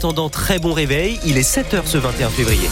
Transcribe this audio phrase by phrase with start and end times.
[0.00, 2.68] Attendant très bon réveil, il est 7h ce 21 février.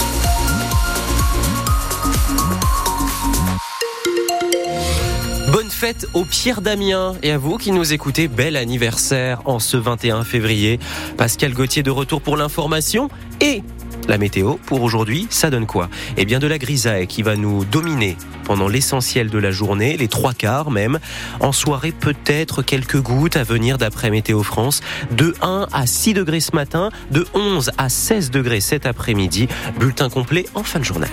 [5.50, 9.77] Bonne fête au Pierre Damien et à vous qui nous écoutez, bel anniversaire en ce
[9.77, 10.79] 21 février.
[11.16, 13.09] Pascal Gauthier de retour pour l'information
[13.40, 13.64] et
[14.09, 15.89] la météo pour aujourd'hui, ça donne quoi?
[16.16, 20.09] Eh bien de la grisaille qui va nous dominer pendant l'essentiel de la journée, les
[20.09, 20.98] trois quarts même.
[21.40, 24.80] En soirée, peut-être quelques gouttes à venir d'après Météo France.
[25.11, 29.49] De 1 à 6 degrés ce matin, de 11 à 16 degrés cet après-midi.
[29.79, 31.11] Bulletin complet en fin de journal.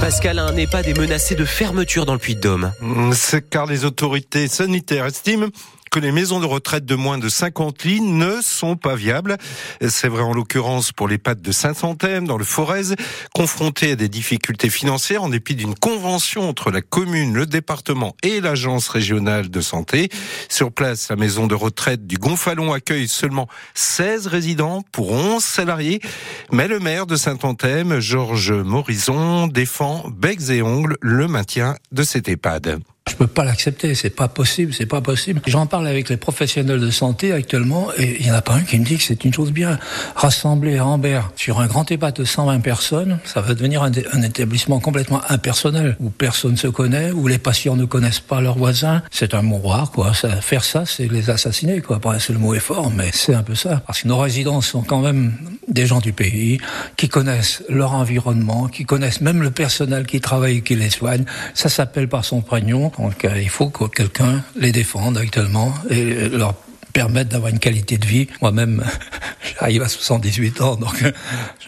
[0.00, 2.72] Pascal, un EHPAD est menacé de fermeture dans le Puy-de-Dôme.
[3.12, 5.46] C'est car les autorités sanitaires estiment
[5.92, 9.36] que les maisons de retraite de moins de 50 lits ne sont pas viables.
[9.86, 12.94] C'est vrai en l'occurrence pour les de Saint-Anthème dans le Forez,
[13.34, 18.40] confrontés à des difficultés financières en dépit d'une convention entre la commune, le département et
[18.40, 20.08] l'agence régionale de santé.
[20.48, 26.00] Sur place, la maison de retraite du Gonfalon accueille seulement 16 résidents pour 11 salariés.
[26.50, 32.28] Mais le maire de Saint-Anthème, Georges Morison, défend becs et ongles le maintien de cet
[32.28, 32.80] EHPAD.
[33.10, 35.40] Je peux pas l'accepter, c'est pas possible, c'est pas possible.
[35.46, 38.60] J'en parle avec les professionnels de santé actuellement et il y en a pas un
[38.60, 39.80] qui me dit que c'est une chose bien.
[40.14, 43.90] Rassembler à Ambert sur un grand EHPAD de 120 personnes, ça va devenir un,
[44.22, 49.02] établissement complètement impersonnel où personne se connaît, où les patients ne connaissent pas leurs voisins.
[49.10, 50.12] C'est un mouroir, quoi.
[50.12, 52.00] Faire ça, c'est les assassiner, quoi.
[52.20, 53.82] c'est le mot est fort, mais c'est un peu ça.
[53.84, 55.32] Parce que nos résidents sont quand même
[55.66, 56.60] des gens du pays
[56.96, 61.24] qui connaissent leur environnement, qui connaissent même le personnel qui travaille et qui les soigne.
[61.54, 62.91] Ça s'appelle par son prénom.
[62.98, 66.54] Donc euh, il faut que quelqu'un les défende actuellement et leur
[66.92, 68.28] permettre d'avoir une qualité de vie.
[68.40, 68.84] Moi-même,
[69.60, 71.02] j'arrive à 78 ans, donc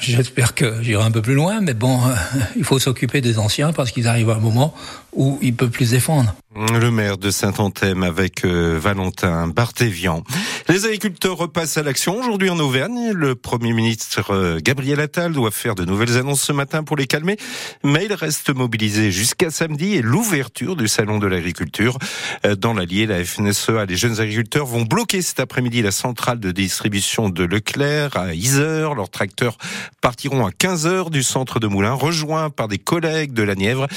[0.01, 1.61] j'espère que j'irai un peu plus loin.
[1.61, 2.15] Mais bon, euh,
[2.57, 4.75] il faut s'occuper des anciens parce qu'ils arrivent à un moment
[5.13, 6.35] où ils peuvent plus défendre.
[6.57, 10.23] Le maire de Saint-Anthème avec euh, Valentin Barthévian.
[10.69, 13.11] Les agriculteurs repassent à l'action aujourd'hui en Auvergne.
[13.13, 17.09] Le Premier ministre euh, Gabriel Attal doit faire de nouvelles annonces ce matin pour les
[17.09, 17.39] calmer,
[17.83, 21.99] mais il reste mobilisé jusqu'à samedi et l'ouverture du salon de l'agriculture.
[22.47, 26.53] Euh, dans l'Allier, la FNSEA, les jeunes agriculteurs vont bloquer cet après-midi la centrale de
[26.53, 28.95] distribution de Leclerc à Isère.
[28.95, 29.59] Leurs tracteurs
[30.01, 33.89] partiront à 15 heures du centre de Moulins, rejoints par des collègues de la Nièvre,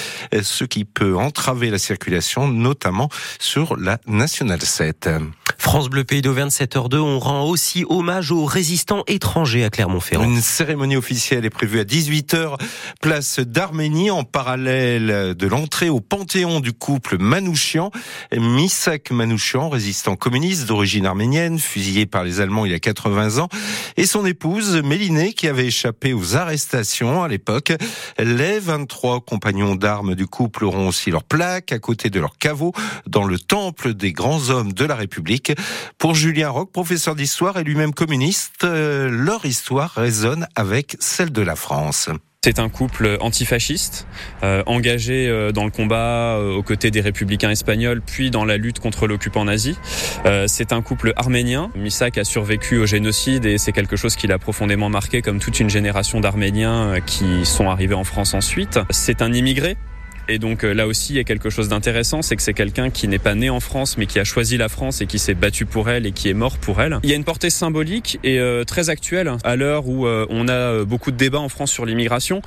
[0.42, 3.10] ce qui peut entraver la circulation notamment
[3.40, 5.10] sur la Nationale 7.
[5.58, 10.24] France Bleu Pays d'Auvergne 7h2, on rend aussi hommage aux résistants étrangers à Clermont-Ferrand.
[10.24, 12.58] Une cérémonie officielle est prévue à 18h,
[13.02, 17.92] place d'Arménie, en parallèle de l'entrée au panthéon du couple Manouchian.
[18.32, 23.50] Misak Manouchian, résistant communiste d'origine arménienne, fusillé par les Allemands il y a 80 ans,
[23.98, 27.74] et son épouse Mélinée, qui avait échappé aux arrestations à l'époque.
[28.20, 32.74] Les 23 compagnons d'armes du couple auront aussi leur plaque à côté de leur caveau
[33.06, 35.54] dans le temple des grands hommes de la République.
[35.98, 41.42] Pour Julien Roch, professeur d'histoire et lui-même communiste, euh, leur histoire résonne avec celle de
[41.42, 42.10] la France.
[42.44, 44.08] C'est un couple antifasciste,
[44.44, 48.80] euh, engagé euh, dans le combat aux côtés des républicains espagnols, puis dans la lutte
[48.80, 49.76] contre l'occupant nazi.
[50.48, 51.72] C'est un couple arménien.
[51.76, 55.60] Misak a survécu au génocide et c'est quelque chose qui l'a profondément marqué, comme toute
[55.60, 58.80] une génération d'Arméniens qui sont arrivés en France ensuite.
[58.90, 59.78] C'est un immigré
[60.28, 62.90] et donc euh, là aussi, il y a quelque chose d'intéressant, c'est que c'est quelqu'un
[62.90, 65.34] qui n'est pas né en France, mais qui a choisi la France et qui s'est
[65.34, 67.00] battu pour elle et qui est mort pour elle.
[67.04, 70.48] Il y a une portée symbolique et euh, très actuelle à l'heure où euh, on
[70.48, 72.42] a beaucoup de débats en France sur l'immigration,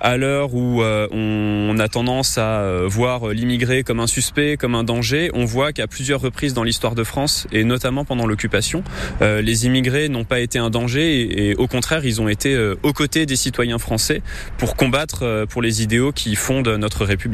[0.00, 5.30] à l'heure où on a tendance à voir l'immigré comme un suspect, comme un danger.
[5.34, 8.82] On voit qu'à plusieurs reprises dans l'histoire de France et notamment pendant l'occupation,
[9.20, 12.92] les immigrés n'ont pas été un danger et, et, au contraire, ils ont été aux
[12.92, 14.22] côtés des citoyens français
[14.58, 17.25] pour combattre pour les idéaux qui fondent notre République.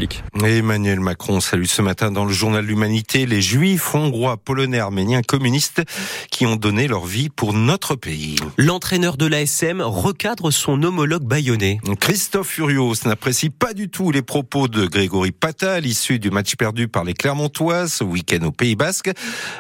[0.43, 5.83] Emmanuel Macron salue ce matin dans le journal L'Humanité les juifs, hongrois, polonais, arméniens, communistes
[6.31, 8.37] qui ont donné leur vie pour notre pays.
[8.57, 11.79] L'entraîneur de l'ASM recadre son homologue bayonnais.
[12.01, 16.89] Christophe Furios n'apprécie pas du tout les propos de Grégory Pata, l'issue du match perdu
[16.89, 19.11] par les Clermontois ce week-end au Pays Basque.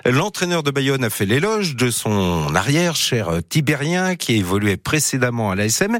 [0.05, 5.57] L'entraîneur de Bayonne a fait l'éloge de son arrière, cher Tibérien, qui évoluait précédemment à
[5.57, 5.99] l'ASM,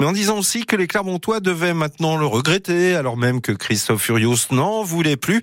[0.00, 3.73] mais en disant aussi que les Clermontois devaient maintenant le regretter, alors même que Christophe
[3.98, 5.40] Furios n'en voulait plus,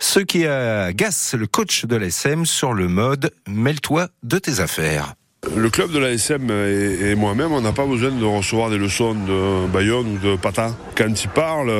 [0.00, 5.14] ce qui agace le coach de l'ASM sur le mode «mêle-toi de tes affaires».
[5.56, 9.14] Le club de l'ASM et, et moi-même, on n'a pas besoin de recevoir des leçons
[9.14, 10.74] de Bayonne ou de Pata.
[10.96, 11.70] Quand il parle,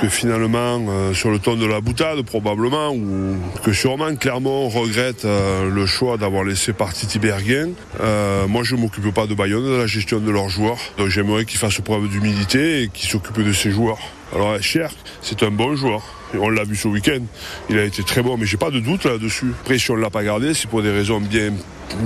[0.00, 5.24] que finalement, euh, sur le ton de la boutade probablement, ou que sûrement Clermont regrette
[5.24, 7.74] euh, le choix d'avoir laissé partir Tiberguen.
[8.00, 10.78] Euh, moi, je ne m'occupe pas de Bayonne, de la gestion de leurs joueurs.
[10.98, 13.98] Donc j'aimerais qu'ils fassent preuve d'humilité et qu'ils s'occupent de ses joueurs.
[14.34, 14.90] Alors Cher,
[15.22, 16.02] c'est un bon joueur.
[16.40, 17.20] On l'a vu ce week-end.
[17.70, 19.52] Il a été très bon, mais j'ai pas de doute là-dessus.
[19.62, 21.52] Après, si on l'a pas gardé, c'est pour des raisons bien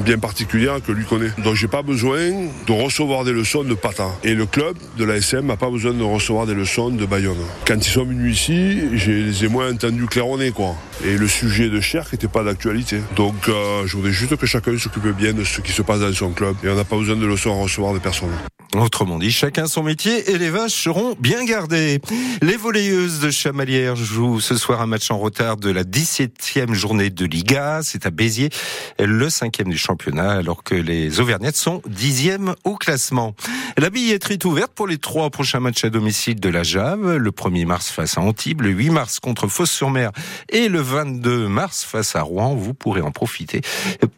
[0.04, 1.30] bien particulière que lui connaît.
[1.42, 2.18] Donc j'ai pas besoin
[2.66, 4.08] de recevoir des leçons de Pata.
[4.24, 7.36] Et le club de l'ASM n'a pas besoin de recevoir des leçons de Bayonne.
[7.66, 10.74] Quand ils sont venus ici, je les ai moins entendus claironner quoi.
[11.04, 13.00] Et le sujet de Cherk n'était pas d'actualité.
[13.16, 16.12] Donc euh, je voudrais juste que chacun s'occupe bien de ce qui se passe dans
[16.12, 16.56] son club.
[16.64, 18.28] Et on n'a pas besoin de leçons à recevoir de personne.
[18.76, 22.00] Autrement dit, chacun son métier et les vaches seront bien gardées.
[22.42, 27.08] Les volleyeuses de Chamalières jouent ce soir un match en retard de la 17e journée
[27.08, 27.80] de Liga.
[27.82, 28.50] C'est à Béziers,
[28.98, 33.34] le cinquième du championnat, alors que les Auvergnates sont dixièmes au classement.
[33.78, 37.16] La billetterie est ouverte pour les trois prochains matchs à domicile de la Jave.
[37.16, 40.10] Le 1er mars face à Antibes, le 8 mars contre Fos-sur-Mer
[40.50, 42.54] et le 22 mars face à Rouen.
[42.54, 43.62] Vous pourrez en profiter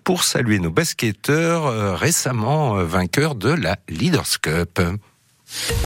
[0.03, 5.01] pour saluer nos basketteurs euh, récemment euh, vainqueurs de la Leaders Cup.